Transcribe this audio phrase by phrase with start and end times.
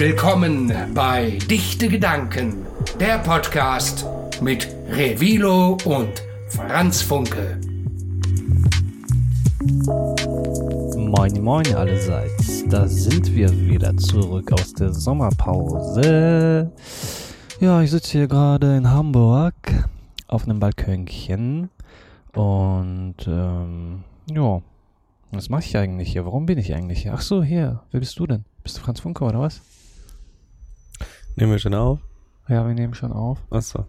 [0.00, 2.64] willkommen bei Dichte Gedanken,
[2.98, 4.06] der Podcast
[4.40, 7.60] mit Revilo und Franz Funke.
[10.96, 12.66] Moin, moin allerseits.
[12.70, 16.72] Da sind wir wieder zurück aus der Sommerpause.
[17.60, 19.54] Ja, ich sitze hier gerade in Hamburg
[20.28, 21.68] auf einem Balkönchen
[22.32, 24.62] und ähm, ja,
[25.30, 26.24] was mache ich eigentlich hier?
[26.24, 27.12] Warum bin ich eigentlich hier?
[27.12, 27.82] Ach so, hier.
[27.90, 28.46] Wer bist du denn?
[28.62, 29.60] Bist du Franz Funke oder was?
[31.40, 31.98] Nehmen wir schon auf?
[32.48, 33.38] Ja, wir nehmen schon auf.
[33.50, 33.86] Achso.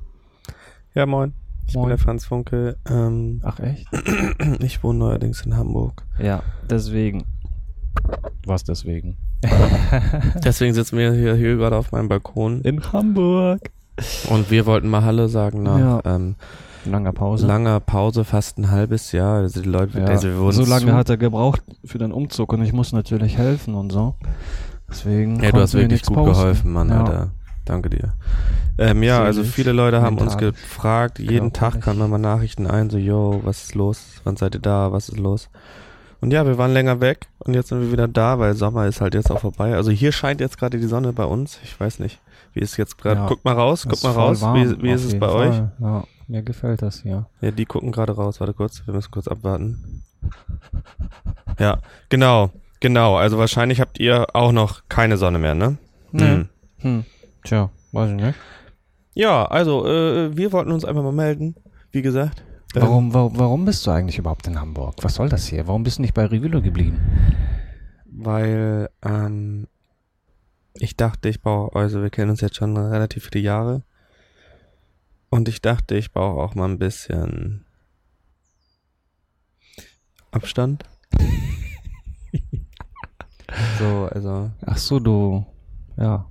[0.96, 1.34] Ja, moin.
[1.68, 1.84] Ich Moin.
[1.84, 2.78] bin der Franz Funke.
[2.90, 3.88] Ähm, Ach echt?
[4.62, 6.04] ich wohne neuerdings in Hamburg.
[6.20, 7.26] Ja, deswegen.
[8.46, 9.18] Was deswegen?
[10.44, 12.62] Deswegen sitzen wir hier, hier gerade auf meinem Balkon.
[12.62, 13.60] In Hamburg.
[14.30, 16.02] Und wir wollten mal Hallo sagen nach Ja.
[16.06, 16.36] ähm,
[16.86, 17.48] Langer Pause.
[17.48, 19.38] langer Pause, fast ein halbes Jahr.
[19.40, 22.12] Also die Leute, Ja, also wir wurden so lange zu, hat er gebraucht für den
[22.12, 24.16] Umzug und ich muss natürlich helfen und so.
[24.90, 25.42] Deswegen.
[25.44, 26.34] Ja, du hast wirklich gut posten.
[26.34, 27.00] geholfen, Mann, Ja.
[27.04, 27.30] Alter.
[27.66, 28.14] Danke dir.
[28.78, 31.86] Ähm, ja, also viele Leute haben uns gefragt, jeden Tag körperlich.
[31.86, 34.04] kamen immer Nachrichten ein, so, yo, was ist los?
[34.24, 34.92] Wann seid ihr da?
[34.92, 35.50] Was ist los?
[36.22, 39.02] Und ja, wir waren länger weg und jetzt sind wir wieder da, weil Sommer ist
[39.02, 39.76] halt jetzt auch vorbei.
[39.76, 41.60] Also hier scheint jetzt gerade die Sonne bei uns.
[41.64, 42.20] Ich weiß nicht,
[42.54, 43.22] wie ist jetzt gerade.
[43.22, 44.42] Ja, Guck mal raus, guck mal raus.
[44.42, 45.56] warm, wie wie ist es bei euch?
[45.56, 45.72] Fall.
[45.80, 47.26] Ja, mir gefällt das hier.
[47.42, 48.40] Ja, die gucken gerade raus.
[48.40, 50.04] Warte kurz, wir müssen kurz abwarten.
[51.60, 53.18] Ja, genau, genau.
[53.18, 55.78] Also wahrscheinlich habt ihr auch noch keine Sonne mehr, ne?
[56.12, 56.24] Nee.
[56.24, 56.50] Hm.
[56.80, 57.06] Hm.
[57.44, 58.40] Tja, weiß ich nicht.
[59.14, 61.56] Ja, also äh, wir wollten uns einfach mal melden,
[61.92, 62.44] wie gesagt.
[62.76, 64.96] Ähm, Warum, warum, warum bist du eigentlich überhaupt in Hamburg?
[65.02, 65.68] Was soll das hier?
[65.68, 67.02] Warum bist du nicht bei Revilo geblieben?
[68.06, 69.68] Weil ähm,
[70.74, 73.84] ich dachte, ich brauche, also wir kennen uns jetzt schon relativ viele Jahre.
[75.30, 77.66] Und ich dachte, ich brauche auch mal ein bisschen
[80.32, 80.86] Abstand.
[83.80, 84.52] so, also.
[84.66, 85.46] Ach so, du.
[85.98, 86.31] Ja.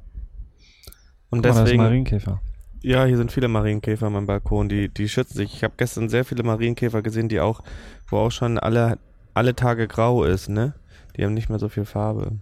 [1.31, 1.83] Und Guck mal, deswegen.
[1.83, 2.41] Marienkäfer.
[2.83, 5.55] Ja, hier sind viele Marienkäfer meinem Balkon, die, die schützen sich.
[5.55, 7.63] Ich habe gestern sehr viele Marienkäfer gesehen, die auch,
[8.09, 8.99] wo auch schon alle,
[9.35, 10.75] alle Tage grau ist, ne?
[11.17, 12.39] Die haben nicht mehr so viel Farbe.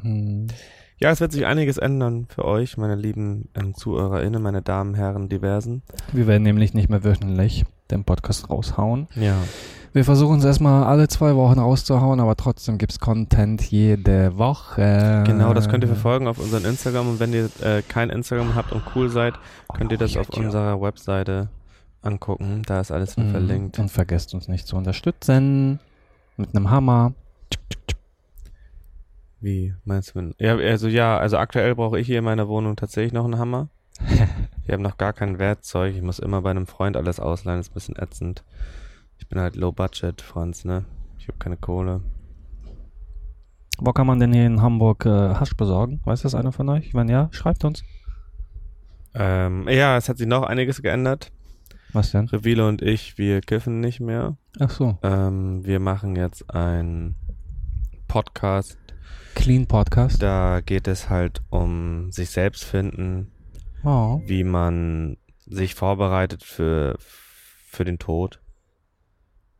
[0.00, 0.46] Hm.
[0.98, 5.28] Ja, es wird sich einiges ändern für euch, meine lieben ähm, ZuhörerInnen, meine Damen, Herren,
[5.28, 5.82] diversen.
[6.12, 9.08] Wir werden nämlich nicht mehr wöchentlich den Podcast raushauen.
[9.16, 9.36] Ja.
[9.94, 15.22] Wir versuchen es erstmal alle zwei Wochen rauszuhauen, aber trotzdem gibt's Content jede Woche.
[15.26, 18.72] Genau, das könnt ihr verfolgen auf unserem Instagram und wenn ihr äh, kein Instagram habt
[18.72, 19.34] und cool seid,
[19.74, 20.46] könnt ihr das auf YouTube.
[20.46, 21.48] unserer Webseite
[22.00, 22.62] angucken.
[22.66, 23.30] Da ist alles Mhm.
[23.32, 23.78] verlinkt.
[23.78, 25.78] Und vergesst uns nicht zu unterstützen.
[26.38, 27.12] Mit einem Hammer.
[29.40, 30.32] Wie meinst du?
[30.38, 33.68] Ja, also ja, also aktuell brauche ich hier in meiner Wohnung tatsächlich noch einen Hammer.
[34.64, 35.92] Ich habe noch gar kein Werkzeug.
[35.96, 37.58] Ich muss immer bei einem Freund alles ausleihen.
[37.58, 38.44] Das ist ein bisschen ätzend.
[39.32, 40.84] Ich bin halt low budget, Franz, ne?
[41.18, 42.02] Ich habe keine Kohle.
[43.78, 46.02] Wo kann man denn hier in Hamburg äh, Hasch besorgen?
[46.04, 46.92] Weiß das einer von euch?
[46.92, 47.82] Wenn ja, schreibt uns.
[49.14, 51.32] Ähm, ja, es hat sich noch einiges geändert.
[51.94, 52.28] Was denn?
[52.28, 54.36] Revilo und ich, wir kiffen nicht mehr.
[54.60, 54.98] Ach so.
[55.02, 57.14] Ähm, wir machen jetzt einen
[58.08, 58.76] Podcast.
[59.34, 60.22] Clean Podcast.
[60.22, 63.32] Da geht es halt um sich selbst finden,
[63.82, 64.20] Oh.
[64.26, 65.16] wie man
[65.46, 68.41] sich vorbereitet für, für den Tod.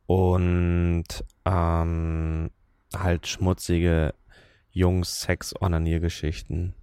[0.07, 1.05] Und
[1.45, 2.51] ähm,
[2.95, 4.15] halt schmutzige
[4.73, 6.75] Jungs-Sex-Onanier-Geschichten.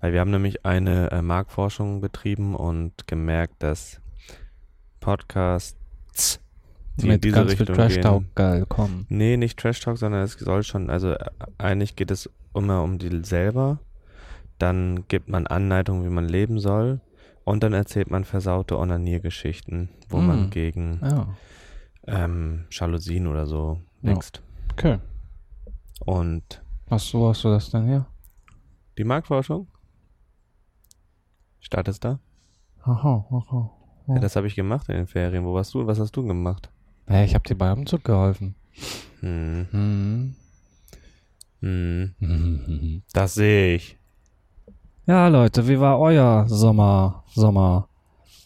[0.00, 4.00] Weil wir haben nämlich eine äh, Marktforschung betrieben und gemerkt, dass
[5.00, 6.40] Podcasts,
[6.96, 9.06] die in Mit diese ganz viel Richtung Trash gehen, Talk geil kommen.
[9.08, 11.26] Nee, nicht Trash Talk, sondern es soll schon, also äh,
[11.58, 13.80] eigentlich geht es immer um die selber.
[14.58, 17.00] Dann gibt man Anleitungen, wie man leben soll.
[17.42, 20.26] Und dann erzählt man versaute Onaniergeschichten, wo Mm.
[20.26, 21.26] man gegen Ja.
[22.06, 24.10] Ähm, Jalousien oder so Ja.
[24.14, 24.42] wächst.
[24.72, 24.98] Okay.
[26.06, 28.06] Und Was, wo hast du das denn hier?
[28.98, 29.66] die Marktforschung?
[31.60, 32.18] Startest da?
[32.82, 33.70] Aha, aha.
[34.08, 35.44] Ja, das habe ich gemacht in den Ferien.
[35.44, 35.86] Wo warst du?
[35.86, 36.70] Was hast du gemacht?
[37.06, 38.54] Hey, ich hab dir beim Umzug geholfen.
[39.20, 40.34] Hm, Hm.
[41.60, 43.98] hm, das sehe ich.
[45.06, 47.24] Ja, Leute, wie war euer Sommer?
[47.34, 47.88] Sommer.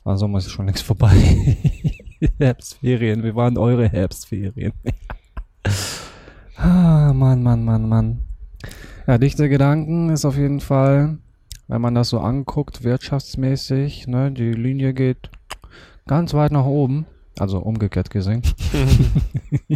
[0.05, 1.12] Ah, Sommer ist schon längst vorbei.
[2.38, 4.73] Herbstferien, wie waren eure Herbstferien?
[6.56, 8.20] ah, Mann, Mann, Mann, Mann.
[9.06, 11.19] Ja, dichte Gedanken ist auf jeden Fall,
[11.69, 15.31] wenn man das so anguckt, wirtschaftsmäßig, ne, die Linie geht
[16.06, 17.06] ganz weit nach oben.
[17.38, 18.43] Also umgekehrt gesehen.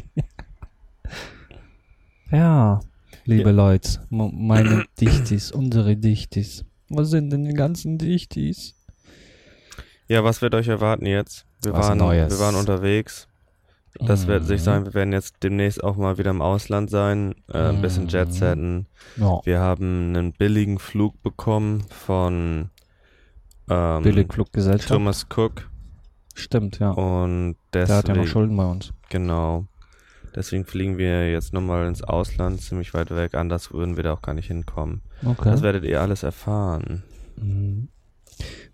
[2.32, 2.80] ja,
[3.24, 3.54] liebe Ja.
[3.54, 6.64] Leute, meine Dichtis, unsere Dichtis.
[6.88, 8.74] Was sind denn die ganzen Dichtis?
[10.08, 11.46] Ja, was wird euch erwarten jetzt?
[11.62, 12.32] Wir Was waren, Neues.
[12.32, 13.28] wir waren unterwegs.
[14.00, 14.64] Das wird sich Mhm.
[14.64, 18.08] sein, wir werden jetzt demnächst auch mal wieder im Ausland sein, äh, ein bisschen Mhm.
[18.08, 18.86] Jetsetten.
[19.16, 22.70] Ja, Wir haben einen billigen Flug bekommen von
[23.68, 24.88] ähm, Billigfluggesellschaft.
[24.88, 25.68] Thomas Cook
[26.34, 26.90] Stimmt, ja.
[26.90, 28.92] und Der hat ja deswegen, noch Schulden bei uns.
[29.10, 29.66] genau.
[30.34, 33.34] Deswegen fliegen wir jetzt nochmal ins Ausland, ziemlich weit weg.
[33.34, 35.02] Anders würden wir da auch gar nicht hinkommen.
[35.22, 35.44] Okay.
[35.50, 37.02] Das werdet ihr alles erfahren.
[37.36, 37.88] Mhm.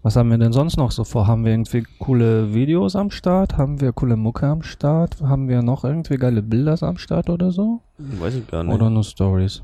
[0.03, 1.26] Was haben wir denn sonst noch so vor?
[1.26, 3.56] Haben wir irgendwie coole Videos am Start?
[3.56, 5.20] Haben wir coole Mucke am Start?
[5.20, 7.82] Haben wir noch irgendwie geile Bilder am Start oder so?
[7.99, 8.75] Weiß ich gar nicht.
[8.75, 9.62] Oder nur Stories?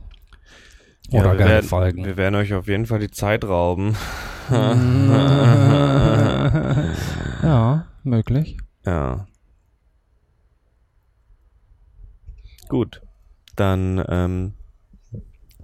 [1.11, 2.05] Ja, oder wir geile werden, Folgen?
[2.05, 3.95] Wir werden euch auf jeden Fall die Zeit rauben.
[7.43, 8.57] ja, möglich.
[8.85, 9.27] Ja.
[12.69, 13.03] Gut.
[13.57, 14.55] Dann ähm,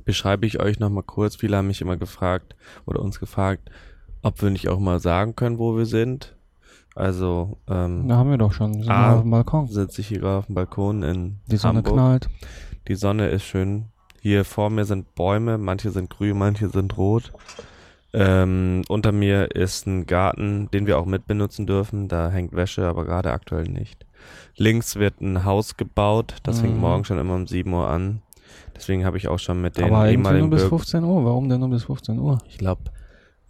[0.04, 1.36] beschreibe ich euch nochmal kurz.
[1.36, 2.54] Viele haben mich immer gefragt
[2.86, 3.70] oder uns gefragt,
[4.22, 6.36] ob wir nicht auch mal sagen können, wo wir sind.
[6.94, 8.74] Also ähm, Da haben wir doch schon.
[8.76, 9.00] Wir sind Ah.
[9.10, 9.66] mal auf dem Balkon.
[9.68, 11.94] sitze ich hier gerade auf dem Balkon in Die Sonne Hamburg.
[11.94, 12.28] knallt.
[12.88, 13.86] Die Sonne ist schön.
[14.20, 17.32] Hier vor mir sind Bäume, manche sind grün, manche sind rot.
[18.12, 22.08] Ähm, unter mir ist ein Garten, den wir auch mitbenutzen dürfen.
[22.08, 24.04] Da hängt Wäsche, aber gerade aktuell nicht.
[24.56, 26.34] Links wird ein Haus gebaut.
[26.42, 26.80] Das fängt Mhm.
[26.80, 28.20] morgen schon immer um 7 Uhr an.
[28.74, 30.78] Deswegen habe ich auch schon mit den Aber irgendwie nur ehemaligen bis Bürgern.
[30.80, 31.24] 15 Uhr.
[31.24, 32.38] Warum denn nur bis 15 Uhr?
[32.48, 32.82] Ich glaube,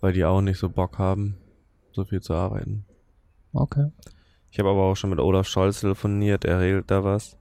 [0.00, 1.36] weil die auch nicht so Bock haben,
[1.92, 2.84] so viel zu arbeiten.
[3.52, 3.86] Okay.
[4.50, 6.44] Ich habe aber auch schon mit Olaf Scholz telefoniert.
[6.44, 7.36] Er regelt da was.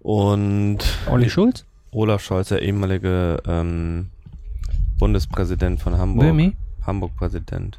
[0.00, 0.78] Und
[1.10, 1.64] Olli Schulz?
[1.92, 4.10] Olaf Scholz, der ehemalige ähm,
[4.98, 6.26] Bundespräsident von Hamburg.
[6.26, 6.56] Böhmi?
[6.86, 7.78] Hamburg-Präsident.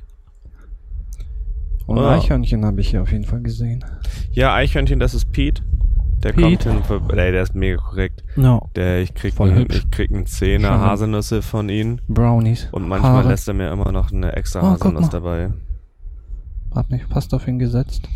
[1.85, 2.15] Und Ah.
[2.15, 3.83] Eichhörnchen habe ich hier auf jeden Fall gesehen.
[4.31, 5.61] Ja, Eichhörnchen, das ist Pete.
[6.23, 6.69] Der Pete?
[6.69, 7.09] kommt hin.
[7.17, 8.23] Ey, der ist mega korrekt.
[8.37, 8.61] Ja.
[8.75, 10.79] Der, ich krieg, Voll ich krieg einen Zehner.
[10.79, 11.99] Haselnüsse von ihm.
[12.07, 12.69] Brownies.
[12.71, 13.29] Und manchmal Haare.
[13.29, 15.51] lässt er mir immer noch eine extra Oh, Haselnuss dabei.
[16.73, 18.07] Hab mich fast auf ihn gesetzt.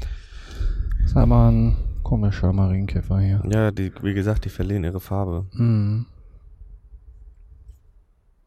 [1.04, 3.44] Ist aber ein komischer Marienkäfer hier.
[3.50, 5.45] Ja, die, wie gesagt, die verlieren ihre Farbe.
[5.51, 6.06] Hm.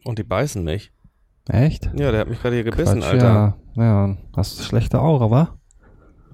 [0.04, 0.92] Und die beißen mich.
[1.48, 1.90] Echt?
[1.96, 3.56] Ja, der hat mich gerade hier gebissen, Quatsch, Alter.
[3.76, 5.59] Ja, ja, hast schlechte Aura, wa?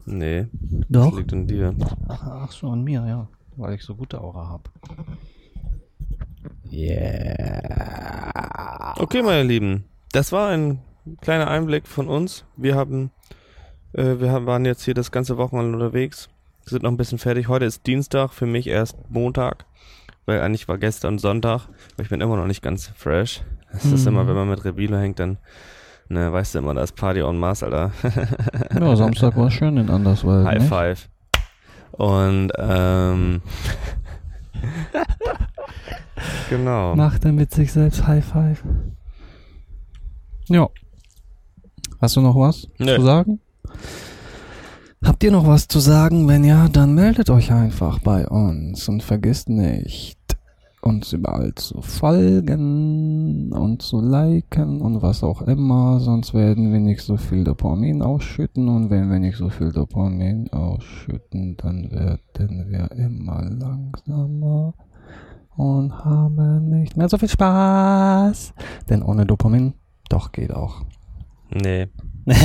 [0.07, 0.47] Nee,
[0.89, 1.11] Doch.
[1.11, 1.75] das liegt an dir.
[2.09, 3.29] Ach, ach so, an mir, ja.
[3.57, 4.71] Weil ich so gute Aura hab.
[7.27, 8.95] Yeah.
[8.99, 10.81] Okay, meine Lieben, das war ein
[11.21, 12.45] kleiner Einblick von uns.
[12.57, 13.11] Wir haben,
[13.93, 16.29] äh, wir haben, waren jetzt hier das ganze Wochenende unterwegs,
[16.65, 17.49] sind noch ein bisschen fertig.
[17.49, 19.67] Heute ist Dienstag, für mich erst Montag,
[20.25, 23.43] weil eigentlich war gestern Sonntag, aber ich bin immer noch nicht ganz fresh.
[23.73, 24.09] Das ist Mhm.
[24.09, 25.39] immer, wenn man mit Rebilo hängt, dann,
[26.09, 27.93] ne, weißt du immer, da ist Party on Mars, Alter.
[28.79, 30.47] Ja, Samstag war schön in Anderswald.
[30.47, 30.69] High nicht?
[30.69, 31.09] five.
[31.93, 33.43] Und, ähm,
[36.51, 36.95] genau.
[36.95, 38.63] Macht er mit sich selbst High Five.
[40.49, 40.69] Ja.
[42.01, 42.97] Hast du noch was Nö.
[42.97, 43.41] zu sagen?
[45.05, 46.29] Habt ihr noch was zu sagen?
[46.29, 50.16] Wenn ja, dann meldet euch einfach bei uns und vergisst nicht,
[50.87, 57.03] uns überall zu folgen und zu liken und was auch immer, sonst werden wir nicht
[57.03, 62.91] so viel Dopamin ausschütten und wenn wir nicht so viel Dopamin ausschütten, dann werden wir
[62.93, 64.75] immer langsamer
[65.57, 68.55] und haben nicht mehr so viel Spaß.
[68.89, 69.75] Denn ohne Dopamin,
[70.09, 70.83] doch geht auch.
[71.51, 71.89] Nee.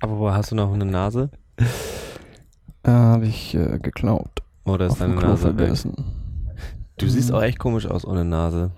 [0.00, 1.30] Aber wo hast du noch eine Nase?
[2.82, 4.42] Äh, Habe ich äh, geklaut.
[4.64, 5.56] Oder ist deine Nase weg?
[5.56, 6.23] vergessen.
[6.98, 7.34] Du siehst Mhm.
[7.36, 8.70] auch echt komisch aus ohne Nase.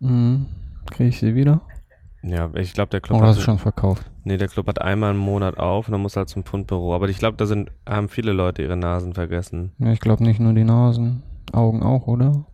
[0.00, 0.46] Mhm.
[0.90, 1.62] Kriege ich sie wieder?
[2.22, 4.08] Ja, ich glaube, der Club Oder hast du hat, schon verkauft?
[4.24, 6.94] nee, der Club hat einmal im Monat auf und dann muss halt zum Fundbüro.
[6.94, 9.72] Aber ich glaube, da sind, haben viele Leute ihre Nasen vergessen.
[9.78, 11.22] Ja, ich glaube nicht nur die Nasen.
[11.52, 12.46] Augen auch, oder?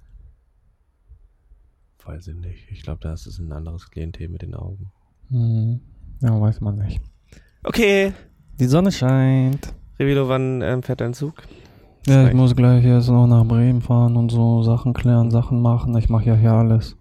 [2.05, 2.71] Weiß ich nicht.
[2.71, 4.91] Ich glaube, da ist es ein anderes Klientel mit den Augen.
[5.29, 5.81] Mhm.
[6.21, 7.01] Ja, weiß man nicht.
[7.65, 8.13] Okay.
[8.59, 9.75] Die Sonne scheint.
[9.99, 11.35] Revilo, wann ähm, fährt dein Zug?
[12.09, 15.97] Ja, ich muss gleich jetzt noch nach Bremen fahren und so Sachen klären, Sachen machen.
[15.97, 16.97] Ich mache ja hier alles.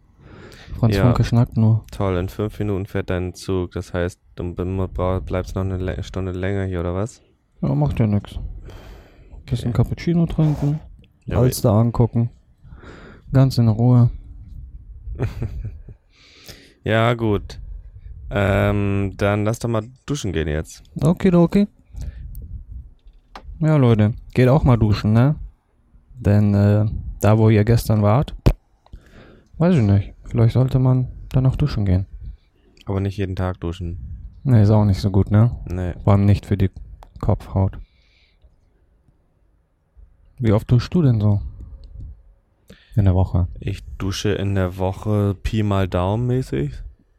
[0.79, 1.03] Franz Ja.
[1.03, 1.83] Funke schnackt nur.
[1.91, 3.71] Toll, in fünf Minuten fährt dein Zug.
[3.71, 7.21] Das heißt, du bleibst noch eine Stunde länger hier, oder was?
[7.61, 8.37] Ja, macht ja nix.
[9.45, 10.79] Bisschen Cappuccino trinken,
[11.25, 12.29] Ja, Alster angucken.
[13.31, 14.11] Ganz in Ruhe.
[16.83, 17.59] Ja, gut.
[18.29, 20.83] Ähm, dann lass doch mal duschen gehen jetzt.
[21.01, 21.67] Okay, okay.
[23.59, 25.35] Ja, Leute, geht auch mal duschen, ne?
[26.13, 26.85] Denn äh,
[27.21, 28.35] da, wo ihr gestern wart,
[29.57, 30.13] weiß ich nicht.
[30.25, 32.05] Vielleicht sollte man dann noch duschen gehen.
[32.85, 33.97] Aber nicht jeden Tag duschen.
[34.43, 35.51] Ne, ist auch nicht so gut, ne?
[35.65, 35.93] Nee.
[36.03, 36.69] Vor allem nicht für die
[37.19, 37.79] Kopfhaut.
[40.37, 41.41] Wie oft duschst du denn so?
[42.95, 43.47] In der Woche.
[43.59, 46.73] Ich dusche in der Woche Pi mal Daumen mäßig.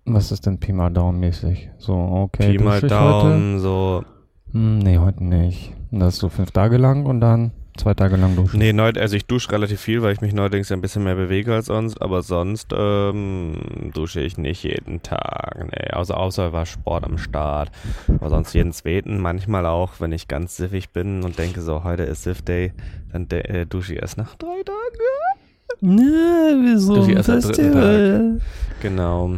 [0.05, 1.69] Was ist denn Pi mal Daumen mäßig?
[1.79, 4.05] So, okay, Pi mal Daumen, so
[4.53, 5.73] nee, heute nicht.
[5.91, 8.59] Das ist so fünf Tage lang und dann zwei Tage lang duschen.
[8.59, 11.55] Nee, neu, also ich dusche relativ viel, weil ich mich neuerdings ein bisschen mehr bewege
[11.55, 15.65] als sonst, aber sonst ähm, dusche ich nicht jeden Tag.
[15.71, 17.71] Nee, also außer war Sport am Start.
[18.09, 22.03] Aber sonst jeden zweiten, manchmal auch, wenn ich ganz siffig bin und denke so, heute
[22.03, 22.73] ist Siff Day,
[23.13, 25.79] dann äh, dusche ich erst nach drei Tagen.
[25.81, 26.97] Nee, wieso?
[26.97, 28.41] Durch die erste dritten Festival.
[28.81, 29.37] Genau.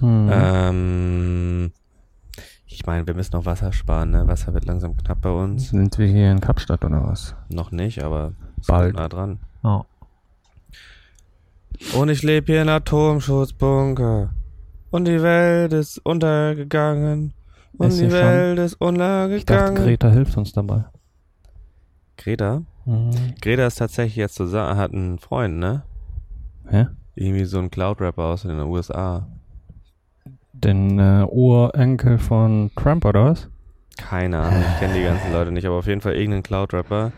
[0.00, 0.30] Hm.
[0.30, 1.72] Ähm,
[2.78, 4.28] ich meine, wir müssen noch Wasser sparen, ne?
[4.28, 5.70] Wasser wird langsam knapp bei uns.
[5.70, 7.34] Sind wir hier in Kapstadt oder was?
[7.48, 8.34] Noch nicht, aber
[8.68, 8.94] Bald.
[8.94, 9.40] nah dran.
[9.64, 9.82] Oh.
[11.98, 14.30] Und ich lebe hier in Atomschutzbunker.
[14.90, 17.32] Und die Welt ist untergegangen.
[17.78, 19.74] Und Ist die ja schon- Welt ist Ich dachte, untergegangen.
[19.84, 20.84] Greta hilft uns dabei.
[22.16, 22.62] Greta?
[22.84, 23.10] Mhm.
[23.40, 25.82] Greta ist tatsächlich jetzt zusammen, hat einen Freund, ne?
[26.68, 26.86] Hä?
[27.16, 29.26] Irgendwie so ein Cloud-Rapper aus den USA.
[30.64, 33.48] Den äh, Urenkel von Trump oder was?
[33.96, 37.12] Keine Ahnung, ich kenne die ganzen Leute nicht, aber auf jeden Fall irgendein Cloud-Rapper.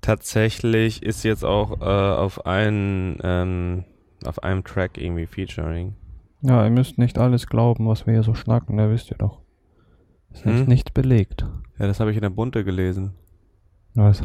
[0.00, 3.84] Tatsächlich ist jetzt auch äh, auf, einen, ähm,
[4.24, 5.94] auf einem Track irgendwie featuring.
[6.42, 9.40] Ja, ihr müsst nicht alles glauben, was wir hier so schnacken, da wisst ihr doch.
[10.32, 10.54] Ist Hm?
[10.56, 11.46] nicht, nicht belegt.
[11.78, 13.12] Ja, das habe ich in der Bunte gelesen.
[13.94, 14.22] Was?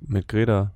[0.00, 0.72] Mit Greta.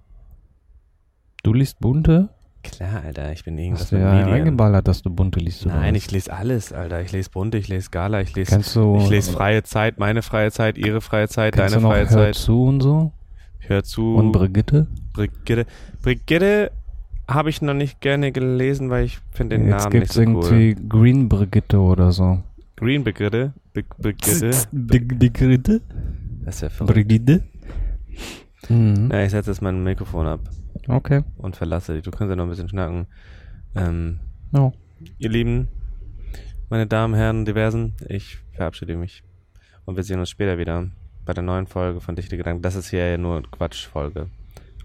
[1.42, 2.30] Du liest bunte?
[2.64, 4.30] Klar, Alter, ich bin irgendwas Hast du mit ja Medien.
[4.30, 5.66] reingeballert, dass du bunte liest?
[5.66, 6.02] oder Nein, was?
[6.04, 7.02] ich lese alles, Alter.
[7.02, 10.50] Ich lese Bunte, ich lese Gala, ich lese, du, ich lese freie Zeit, meine freie
[10.50, 12.34] Zeit, ihre freie Zeit, deine du noch freie Hör Zeit.
[12.36, 13.12] zu und so?
[13.60, 14.14] Hör zu.
[14.16, 14.86] Und Brigitte?
[15.12, 15.66] Brigitte.
[16.02, 16.70] Brigitte
[17.28, 20.20] habe ich noch nicht gerne gelesen, weil ich finde den Jetzt Namen nicht gibt's so
[20.22, 20.44] cool.
[20.44, 22.42] irgendwie Green Brigitte oder so.
[22.76, 23.52] Green Brigitte.
[23.72, 24.50] Big Brigitte.
[24.72, 25.80] Brigitte?
[26.44, 26.94] Das ist ja verrückt.
[26.94, 27.42] Brigitte?
[28.68, 29.10] Mhm.
[29.12, 30.40] Ja, ich setze jetzt mein Mikrofon ab
[30.88, 31.22] Okay.
[31.38, 32.02] und verlasse dich.
[32.02, 33.06] Du kannst ja noch ein bisschen schnacken.
[33.74, 34.20] Ähm,
[34.52, 34.72] Ja.
[35.18, 35.68] ihr Lieben,
[36.70, 39.22] meine Damen, Herren, Diversen, ich verabschiede mich.
[39.84, 40.88] Und wir sehen uns später wieder
[41.24, 42.62] bei der neuen Folge von Dichte Gedanken.
[42.62, 44.28] Das ist hier ja nur Quatschfolge.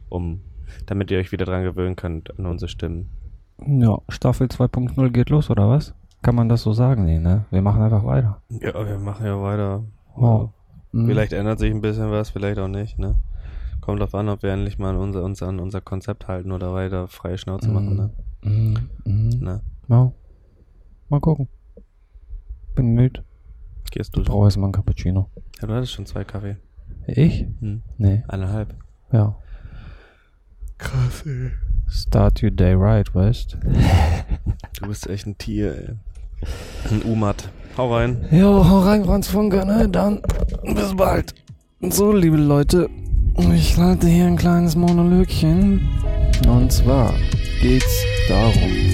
[0.09, 0.41] Um,
[0.87, 3.09] damit ihr euch wieder dran gewöhnen könnt an unsere Stimmen.
[3.65, 5.93] Ja, Staffel 2.0 geht los, oder was?
[6.21, 7.05] Kann man das so sagen?
[7.05, 7.45] Nee, ne?
[7.51, 8.41] Wir machen einfach weiter.
[8.49, 9.83] Ja, wir machen ja weiter.
[10.15, 10.49] Oh.
[10.91, 13.15] Vielleicht ändert sich ein bisschen was, vielleicht auch nicht, ne?
[13.89, 16.75] Kommt drauf an, ob wir endlich mal an unser, uns an unser Konzept halten oder
[16.75, 18.09] weiter freie Schnauze machen, ne?
[18.43, 18.89] Mhm.
[19.03, 19.29] Mhm.
[19.39, 19.61] ne?
[19.87, 20.11] Ja.
[21.09, 21.47] Mal gucken.
[22.75, 23.23] Bin müde.
[23.89, 24.23] Gehst du?
[24.23, 25.31] Brauche erstmal einen Cappuccino.
[25.59, 26.57] Ja, du hattest schon zwei Kaffee.
[27.07, 27.47] Ich?
[27.61, 27.81] Hm.
[27.97, 28.23] Nee.
[28.27, 28.75] Eineinhalb.
[29.11, 29.35] Ja.
[30.77, 31.49] Krass, ey.
[31.87, 33.57] Start your day right, weißt
[34.79, 35.95] Du bist echt ein Tier, ey.
[36.91, 37.49] Ein Umat.
[37.75, 38.27] Hau rein.
[38.29, 39.89] Jo, hau rein, Franz Funke, ne?
[39.89, 40.21] Dann
[40.75, 41.33] bis bald.
[41.81, 42.87] So, liebe Leute,
[43.53, 45.87] ich halte hier ein kleines Monologchen.
[46.47, 47.13] Und zwar
[47.61, 48.88] geht's darum,